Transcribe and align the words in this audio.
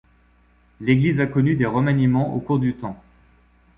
L'église 0.79 1.21
a 1.21 1.27
connu 1.27 1.55
des 1.55 1.67
remaniements 1.67 2.33
au 2.35 2.39
cours 2.39 2.57
du 2.57 2.73
temps. 2.75 2.99